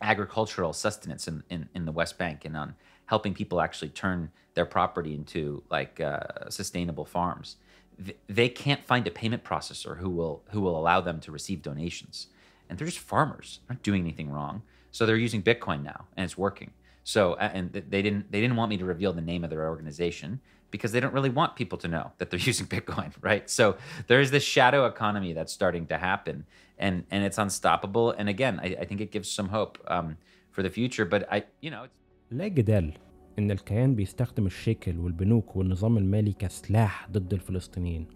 [0.00, 2.74] agricultural sustenance in, in, in the West Bank and on
[3.06, 7.56] helping people actually turn their property into like uh, sustainable farms.
[8.04, 11.62] Th- They can't find a payment processor who will who will allow them to receive
[11.62, 12.28] donations,
[12.68, 14.62] and they're just farmers, they're not doing anything wrong.
[14.90, 16.72] So they're using Bitcoin now, and it's working.
[17.04, 20.40] So and they didn't they didn't want me to reveal the name of their organization
[20.71, 23.49] because they don't really want people to know that they're using Bitcoin, right?
[23.49, 23.75] So
[24.07, 26.45] there is this shadow economy that's starting to happen,
[26.77, 28.11] and and it's unstoppable.
[28.11, 30.17] And again, I, I think it gives some hope um,
[30.51, 31.05] for the future.
[31.05, 31.97] But I, you know, it's
[32.31, 32.93] لا جدال
[33.39, 38.07] إن الكيان بيستخدم الشيكل والبنوك والنظام المالي كسلاح ضد الفلسطينيين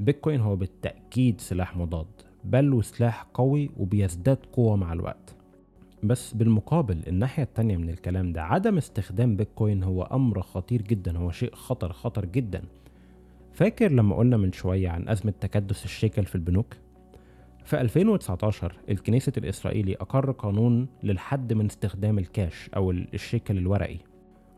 [0.00, 2.06] بيتكوين هو بالتأكيد سلاح مضاد
[2.44, 5.35] بل وسلاح قوي وبيزداد قوة مع الوقت
[6.03, 11.31] بس بالمقابل الناحية التانية من الكلام ده عدم استخدام بيتكوين هو أمر خطير جدا هو
[11.31, 12.61] شيء خطر خطر جدا.
[13.53, 16.73] فاكر لما قلنا من شوية عن أزمة تكدس الشيكل في البنوك؟
[17.65, 23.97] في 2019 الكنيست الإسرائيلي أقر قانون للحد من استخدام الكاش أو الشيكل الورقي.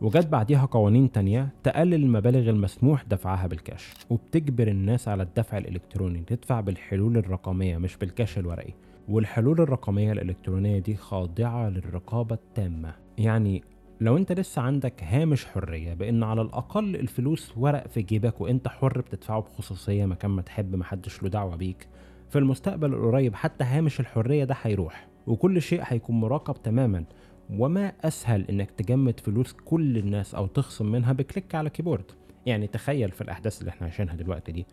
[0.02, 6.60] وجت بعديها قوانين تانية تقلل المبالغ المسموح دفعها بالكاش وبتجبر الناس على الدفع الإلكتروني تدفع
[6.62, 8.74] بالحلول الرقمية مش بالكاش الورقي.
[9.10, 12.94] والحلول الرقمية الإلكترونية دي خاضعة للرقابة التامة.
[13.18, 13.64] يعني
[14.02, 19.02] لو أنت لسه عندك هامش حرية بإن على الأقل الفلوس ورق في جيبك وأنت حر
[19.02, 21.88] بتدفعه بخصوصية مكان ما تحب محدش له دعوة بيك
[22.30, 27.04] في المستقبل القريب حتى هامش الحرية ده هيروح وكل شيء هيكون مراقب تماما.
[27.50, 32.12] وما أسهل إنك تجمد فلوس كل الناس أو تخصم منها بكليك على كيبورد.
[32.46, 34.66] يعني تخيل في الأحداث اللي إحنا عايشينها دلوقتي دي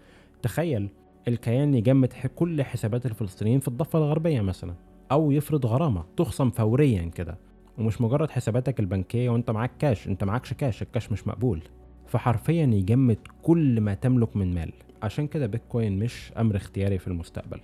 [0.42, 0.88] تخيل
[1.29, 4.75] الكيان يجمد كل حسابات الفلسطينيين في الضفة الغربية مثلا
[5.12, 7.39] أو يفرض غرامة تخصم فوريا كده.
[7.79, 11.62] ومش مجرد حساباتك البنكية وأنت معاك كاش أنت معاكش كاش الكاش مش مقبول.
[12.07, 14.73] فحرفيا يجمد كل ما تملك من مال.
[15.03, 17.61] عشان كده بيتكوين مش أمر اختياري في المستقبل.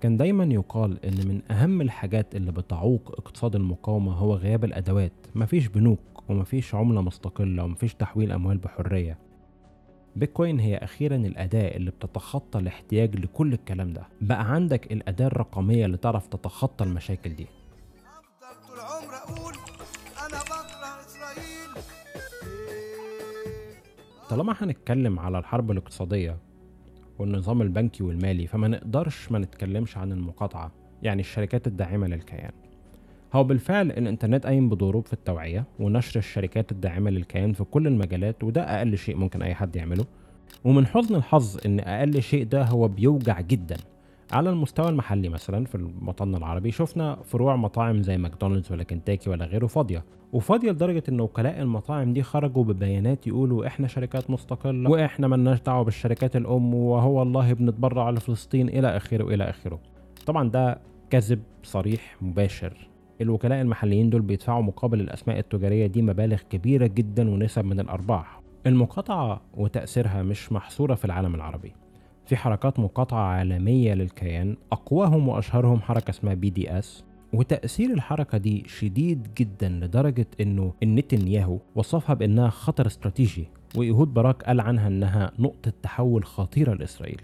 [0.00, 5.12] كان دايما يقال إن من أهم الحاجات اللي بتعوق اقتصاد المقاومة هو غياب الأدوات.
[5.34, 9.18] مفيش بنوك ومفيش عملة مستقلة ومفيش تحويل أموال بحرية.
[10.16, 14.08] بيتكوين هي أخيرا الأداة اللي بتتخطى الاحتياج لكل الكلام ده.
[14.20, 17.46] بقى عندك الأداة الرقمية اللي تعرف تتخطى المشاكل دي.
[18.68, 19.54] طول أقول
[20.18, 21.84] أنا بكره إسرائيل.
[24.30, 26.38] طالما هنتكلم على الحرب الاقتصادية
[27.18, 30.72] والنظام البنكي والمالي فما نقدرش ما نتكلمش عن المقاطعة
[31.02, 32.52] يعني الشركات الداعمة للكيان.
[33.34, 38.62] هو بالفعل الإنترنت قايم بدوره في التوعية ونشر الشركات الداعمة للكيان في كل المجالات وده
[38.78, 40.04] أقل شيء ممكن أي حد يعمله.
[40.64, 43.76] ومن حزن الحظ إن أقل شيء ده هو بيوجع جدا.
[44.32, 49.44] على المستوى المحلي مثلا في وطننا العربي شفنا فروع مطاعم زي ماكدونالدز ولا كنتاكي ولا
[49.44, 50.04] غيره فاضية.
[50.32, 55.84] وفاضية لدرجة إن وكلاء المطاعم دي خرجوا ببيانات يقولوا إحنا شركات مستقلة وإحنا ملناش دعوة
[55.84, 59.78] بالشركات الأم وهو والله بنتبرع لفلسطين إلى آخره إلى آخره.
[60.26, 60.78] طبعا ده
[61.10, 62.93] كذب صريح مباشر.
[63.20, 68.40] الوكلاء المحليين دول بيدفعوا مقابل الأسماء التجارية دي مبالغ كبيرة جدا ونسب من الأرباح.
[68.66, 71.72] المقاطعة وتأثيرها مش محصورة في العالم العربي.
[72.26, 79.68] في حركات مقاطعة عالمية للكيان أقواهم وأشهرهم حركة اسمها BDS وتأثير الحركة دي شديد جدا
[79.68, 86.74] لدرجة إنه نتنياهو وصفها بإنها خطر استراتيجي وإيهود باراك قال عنها إنها نقطة تحول خطيرة
[86.74, 87.20] لإسرائيل.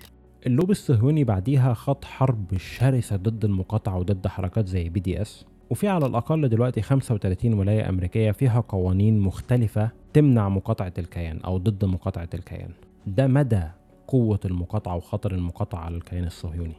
[0.47, 6.49] اللوبي الصهيوني بعديها خاض حرب شرسة ضد المقاطعة وضد حركات زي BDS وفي على الأقل
[6.49, 12.71] دلوقتي 35 ولاية أمريكية فيها قوانين مختلفة تمنع مقاطعة الكيان أو ضد مقاطعة الكيان.
[13.07, 13.63] ده مدى
[14.09, 16.75] قوة المقاطعة وخطر المقاطعة على الكيان الصهيوني.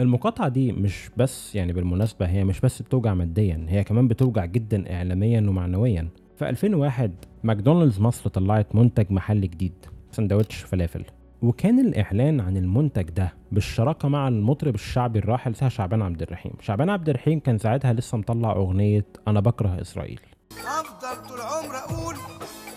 [0.00, 4.94] المقاطعة دي مش بس يعني بالمناسبة هي مش بس بتوجع ماديا هي كمان بتوجع جدا
[4.94, 6.08] إعلاميا ومعنويا.
[6.36, 7.12] في 2001
[7.44, 9.74] ماكدونالدز مصر طلعت منتج محلي جديد
[10.10, 11.04] سندوتش فلافل.
[11.42, 16.52] وكان الإعلان عن المنتج ده بالشراكة مع المطرب الشعبي الراحل سها شعبان عبد الرحيم.
[16.60, 20.20] شعبان عبد الرحيم كان ساعتها لسه مطلع أغنية أنا بكره إسرائيل.
[20.52, 22.14] أفضل طول عمري أقول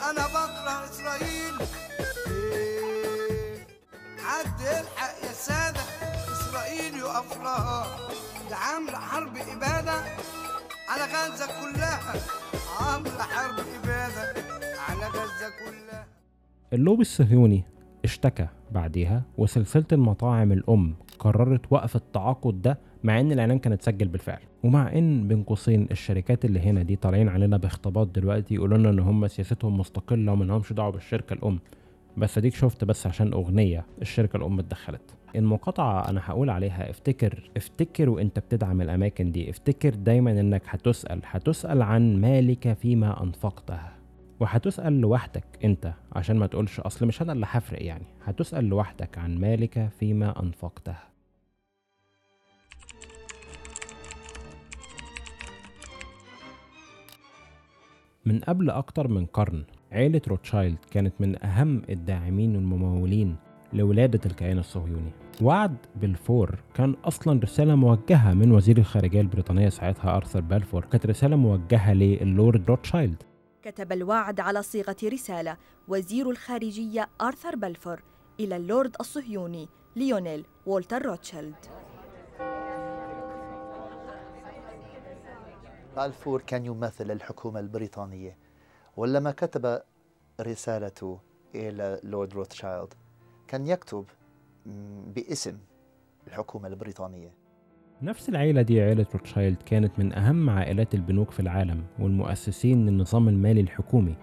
[0.09, 1.53] أنا بكره إسرائيل.
[4.17, 5.79] حد يلحق يا سادة
[6.31, 7.85] إسرائيل يقف لها.
[8.49, 9.93] ده عاملة حرب إبادة
[10.89, 12.13] على غزة كلها.
[12.81, 14.43] عاملة حرب إبادة
[14.89, 16.05] على غزة كلها.
[16.73, 17.63] اللوبي الصهيوني
[18.05, 24.39] اشتكى بعديها وسلسلة المطاعم الأم قررت وقف التعاقد ده مع إن الإعلان كان اتسجل بالفعل.
[24.63, 28.99] ومع إن بين قوسين الشركات اللي هنا دي طالعين علينا باختباط دلوقتي يقولوا لنا إن
[28.99, 31.59] هم سياستهم مستقلة وما لهمش دعوة بالشركة الأم.
[32.17, 35.01] بس أديك شفت بس عشان أغنية الشركة الأم اتدخلت.
[35.35, 41.81] المقاطعة أنا هقول عليها افتكر افتكر وأنت بتدعم الأماكن دي افتكر دايما إنك هتسأل هتسأل
[41.81, 43.98] عن مالك فيما أنفقته.
[44.39, 48.05] وهتسأل لوحدك أنت عشان ما تقولش أصل مش أنا اللي هفرق يعني.
[48.23, 50.95] هتسأل لوحدك عن مالك فيما أنفقته.
[58.25, 63.35] من قبل أكتر من قرن عيلة روتشايلد كانت من أهم الداعمين والممولين
[63.73, 65.11] لولادة الكيان الصهيوني.
[65.41, 71.35] وعد بالفور كان أصلا رسالة موجهة من وزير الخارجية البريطانية ساعتها أرثر بالفور كانت رسالة
[71.35, 73.23] موجهة للورد روتشايلد.
[73.71, 78.03] كتب الوعد على صيغة رسالة وزير الخارجية آرثر بلفور
[78.39, 81.55] إلى اللورد الصهيوني ليونيل وولتر روتشيلد.
[85.95, 88.37] بالفور كان يمثل الحكومة البريطانية
[88.97, 89.81] ولما كتب
[90.41, 91.19] رسالته
[91.55, 92.93] إلى لورد روثشايلد
[93.47, 94.05] كان يكتب
[95.15, 95.57] باسم
[96.27, 97.33] الحكومة البريطانية.
[98.01, 103.61] نفس العيلة دي عيلة روتشايلد كانت من أهم عائلات البنوك في العالم والمؤسسين للنظام المالي
[103.61, 104.15] الحكومي.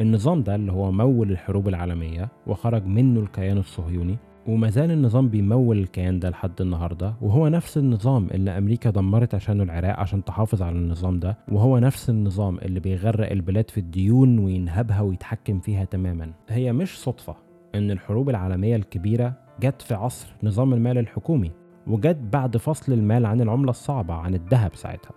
[0.00, 5.78] النظام ده اللي هو مول الحروب العالمية وخرج منه الكيان الصهيوني وما زال النظام بيمول
[5.78, 10.76] الكيان ده لحد النهارده وهو نفس النظام اللي أمريكا دمرت عشانه العراق عشان تحافظ على
[10.76, 16.32] النظام ده وهو نفس النظام اللي بيغرق البلاد في الديون وينهبها ويتحكم فيها تماما.
[16.48, 17.36] هي مش صدفة
[17.74, 21.50] إن الحروب العالمية الكبيرة جت في عصر نظام المال الحكومي.
[21.86, 25.12] وجت بعد فصل المال عن العملة الصعبة عن الذهب ساعتها.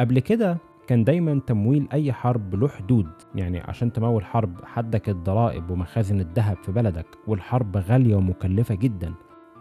[0.00, 5.70] قبل كده كان دايما تمويل أي حرب له حدود يعني عشان تمول حرب حدك الضرائب
[5.70, 9.14] ومخازن الذهب في بلدك والحرب غالية ومكلفة جدا.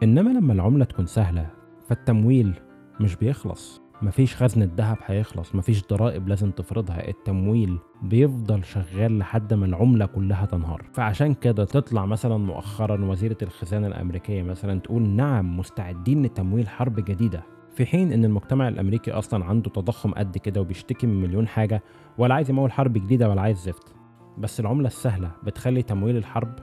[0.03, 1.49] إنما لما العملة تكون سهلة
[1.87, 2.53] فالتمويل
[2.99, 3.82] مش بيخلص.
[4.03, 10.45] مفيش خزن الذهب هيخلص مفيش ضرائب لازم تفرضها التمويل بيفضل شغال لحد ما العملة كلها
[10.45, 10.85] تنهار.
[10.93, 17.43] فعشان كده تطلع مثلا مؤخرا وزيرة الخزانة الأمريكية مثلا تقول نعم مستعدين لتمويل حرب جديدة
[17.75, 21.83] في حين إن المجتمع الأمريكي أصلا عنده تضخم قد كده وبيشتكي من مليون حاجة
[22.17, 23.95] ولا عايز يمول حرب جديدة ولا عايز زفت.
[24.37, 26.55] بس العملة السهلة بتخلي تمويل الحرب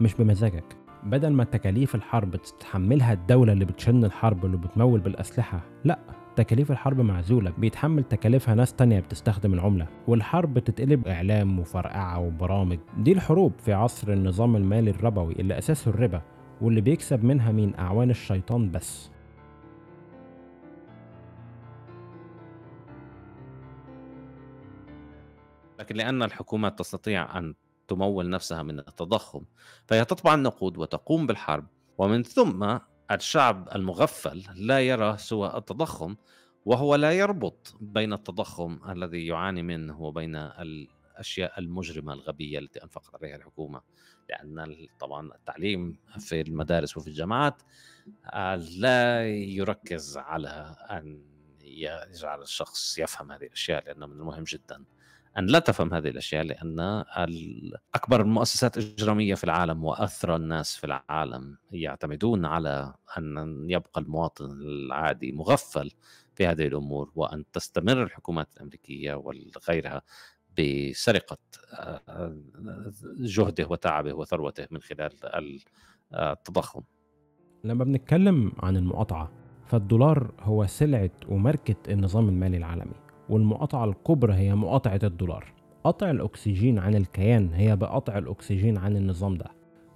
[0.00, 0.76] مش بمزاجك.
[1.04, 5.98] بدل ما تكاليف الحرب تتحملها الدولة اللي بتشن الحرب واللي بتمول بالأسلحة لأ
[6.36, 12.78] تكاليف الحرب معزولة بيتحمل تكاليفها ناس تانية بتستخدم العملة والحرب بتتقلب إعلام وفرقعة وبرامج.
[12.98, 16.22] دي الحروب في عصر النظام المالي الربوي اللي أساسه الربا
[16.60, 19.10] واللي بيكسب منها مين؟ أعوان الشيطان بس.
[25.78, 27.54] لكن لأن الحكومات تستطيع أن
[27.88, 29.44] تمول نفسها من التضخم
[29.86, 31.66] فهي تطبع النقود وتقوم بالحرب
[31.98, 32.78] ومن ثم
[33.10, 36.16] الشعب المغفل لا يرى سوى التضخم
[36.64, 43.36] وهو لا يربط بين التضخم الذي يعاني منه وبين الأشياء المجرمة الغبية التي أنفقت عليها
[43.36, 43.80] الحكومة.
[44.30, 47.62] لأن طبعا التعليم في المدارس وفي الجامعات
[48.32, 51.22] آه، لا يركز على أن
[51.62, 54.84] يجعل الشخص يفهم هذه الأشياء لأنه من المهم جدا.
[55.38, 57.04] أن لا تفهم هذه الأشياء لأن
[57.94, 65.32] أكبر المؤسسات الإجرامية في العالم وأثرى الناس في العالم يعتمدون على أن يبقى المواطن العادي
[65.32, 65.90] مغفل
[66.34, 70.02] في هذه الأمور وأن تستمر الحكومات الأمريكية وغيرها
[70.58, 71.38] بسرقة
[71.72, 72.36] آه،
[73.18, 75.12] جهده وتعبه وثروته من خلال
[76.14, 76.82] التضخم.
[77.64, 79.32] لما بنتكلم عن المقاطعة
[79.66, 83.05] فالدولار هو سلعة وماركة النظام المالي العالمي.
[83.28, 85.44] والمقاطعة الكبرى هي مقاطعة الدولار.
[85.84, 89.46] قطع الأكسجين عن الكيان هي بقطع الأكسجين عن النظام ده.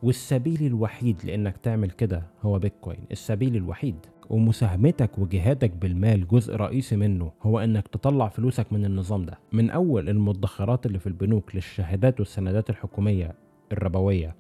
[0.03, 2.99] والسبيل الوحيد لإنك تعمل كده هو بيتكوين.
[3.13, 3.97] السبيل الوحيد
[4.31, 9.39] ومساهمتك وجهادك بالمال جزء رئيسي منه هو إنك تطلع فلوسك من النظام ده.
[9.53, 13.35] من أول المدخرات اللي في البنوك للشهادات والسندات الحكومية
[13.73, 14.35] الربوية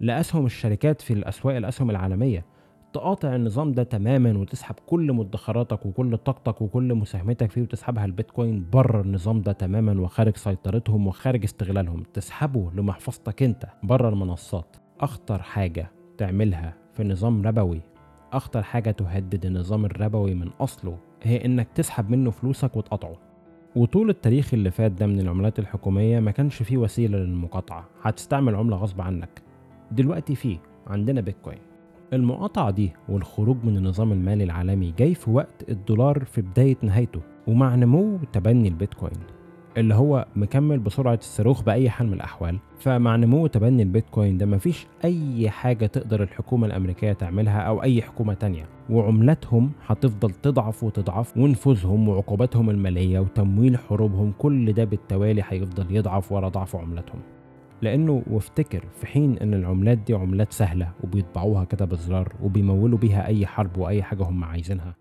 [0.00, 2.44] لأسهم الشركات في الأسواق الأسهم العالمية
[2.94, 9.00] تقاطع النظام ده تماما وتسحب كل مدخراتك وكل طاقتك وكل مساهمتك فيه وتسحبها البيتكوين بره
[9.00, 12.02] النظام ده تماما وخارج سيطرتهم وخارج استغلالهم.
[12.12, 14.76] تسحبه لمحفظتك انت بره المنصات.
[15.00, 17.80] أخطر حاجة تعملها في نظام ربوي
[18.32, 23.16] أخطر حاجة تهدد النظام الربوي من أصله هي إنك تسحب منه فلوسك وتقطعه
[23.76, 27.84] وطول التاريخ اللي فات ده من العملات الحكومية ما كانش فيه وسيلة للمقاطعة.
[28.02, 29.42] هتستعمل عملة غصب عنك.
[29.90, 31.58] دلوقتي فيه عندنا بيتكوين.
[32.12, 37.74] المقاطعة دي والخروج من النظام المالي العالمي جاي في وقت الدولار في بداية نهايته ومع
[37.74, 39.12] نمو تبني البيتكوين
[39.76, 42.58] اللي هو مكمل بسرعة الصاروخ بأي حال من الأحوال.
[42.78, 48.34] فمع نمو تبني البيتكوين ده مفيش أي حاجة تقدر الحكومة الأمريكية تعملها أو أي حكومة
[48.34, 48.66] تانية.
[48.90, 56.48] وعملتهم هتفضل تضعف وتضعف ونفوذهم وعقوباتهم المالية وتمويل حروبهم كل ده بالتوالي هيفضل يضعف ورا
[56.48, 57.20] ضعف عملتهم.
[57.83, 63.47] لانه وافتكر في حين ان العملات دي عملات سهله وبيطبعوها كده بزرار وبيمولوا بيها اي
[63.47, 64.95] حرب واي حاجه هم عايزينها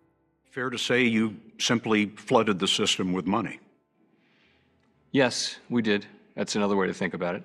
[0.50, 1.24] Fair to say you
[1.58, 3.60] simply flooded the system with money.
[5.12, 5.34] Yes,
[5.74, 6.06] we did.
[6.36, 7.44] That's another way to think about it.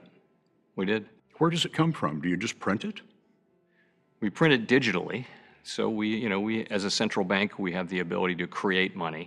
[0.75, 1.03] We did.
[1.37, 2.21] Where does it come from?
[2.21, 2.97] Do you just print it?
[4.21, 5.25] We print it digitally.
[5.63, 8.95] So we, you know, we as a central bank, we have the ability to create
[8.95, 9.25] money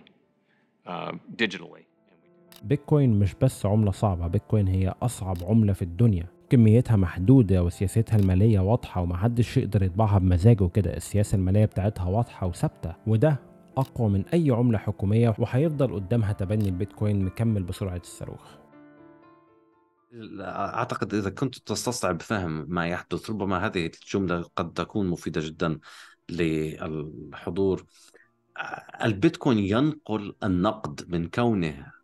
[0.87, 1.13] uh,
[1.43, 1.85] digitally.
[2.64, 6.28] بيتكوين مش بس عملة صعبة بيتكوين هي أصعب عملة في الدنيا.
[6.50, 12.96] كميتها محدودة وسياستها المالية واضحة ومحدش يقدر يطبعها بمزاجه كده السياسة المالية بتاعتها واضحة وثابتة
[13.08, 13.40] وده
[13.78, 18.62] أقوى من أي عملة حكومية وهيفضل قدامها تبني البيتكوين مكمل بسرعة الصاروخ.
[20.42, 25.80] أعتقد إذا كنت تستصعب فهم ما يحدث ربما هذه الجملة قد تكون مفيدة جدا
[26.30, 27.86] للحضور.
[29.04, 32.01] البيتكوين ينقل النقد من كونه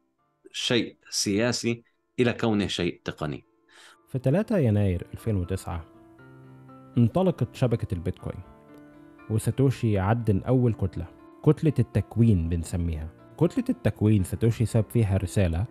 [0.57, 1.83] شيء سياسي
[2.19, 3.43] إلى كونه شيء تقني.
[4.07, 5.85] في 3 يناير 2009
[6.97, 8.39] انطلقت شبكة البيتكوين
[9.29, 11.05] وساتوشي عدن أول كتلة
[11.45, 13.09] كتلة التكوين بنسميها.
[13.39, 15.65] كتلة التكوين ساتوشي ساب فيها رسالة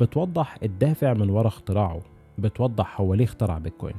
[0.00, 2.02] بتوضح الدافع من وراء اختراعه
[2.38, 3.96] بتوضح هو ليه اخترع بيتكوين.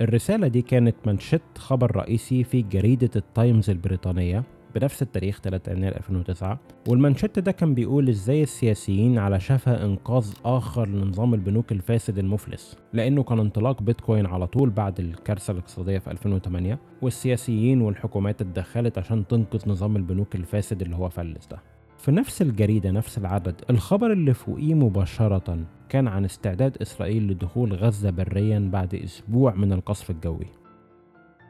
[0.00, 4.44] الرسالة دي كانت مانشيت خبر رئيسي في جريدة التايمز البريطانية
[4.74, 10.88] بنفس التاريخ 3 يناير 2009 والمانشيت ده كان بيقول إزاي السياسيين على شفا إنقاذ آخر
[10.88, 16.78] لنظام البنوك الفاسد المفلس لأنه كان انطلاق بيتكوين على طول بعد الكارثة الاقتصادية في 2008
[17.02, 21.58] والسياسيين والحكومات اتدخلت عشان تنقذ نظام البنوك الفاسد اللي هو فلس ده.
[21.98, 25.58] في نفس الجريدة نفس العدد الخبر اللي فوقيه مباشرة
[25.88, 30.46] كان عن استعداد إسرائيل لدخول غزة بريا بعد أسبوع من القصف الجوي.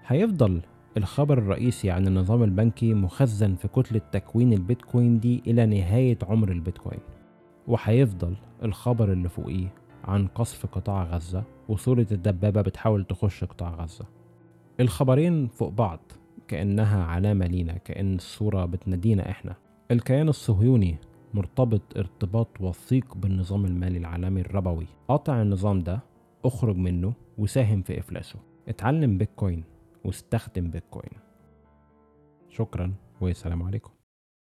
[0.07, 0.61] هيفضل
[0.97, 7.01] الخبر الرئيسي عن النظام البنكي مخزن في كتلة تكوين البيتكوين دي إلى نهاية عمر البيتكوين
[7.66, 9.74] وهيفضل الخبر اللي فوقيه
[10.05, 14.05] عن قصف قطاع غزة وصورة الدبابة بتحاول تخش قطاع غزة.
[14.80, 16.01] الخبرين فوق بعض
[16.49, 19.57] كأنها علامة لينا كأن الصورة بتنادينا إحنا.
[19.91, 20.97] الكيان الصهيوني
[21.34, 24.86] مرتبط ارتباط وثيق بالنظام المالي العالمي الربوي.
[25.09, 26.01] قاطع النظام ده
[26.45, 28.39] أخرج منه وساهم في إفلاسه.
[28.68, 29.64] اتعلم بيتكوين.
[30.05, 31.21] واستخدم بيتكوين.
[32.49, 33.98] شكرا والسلام عليكم.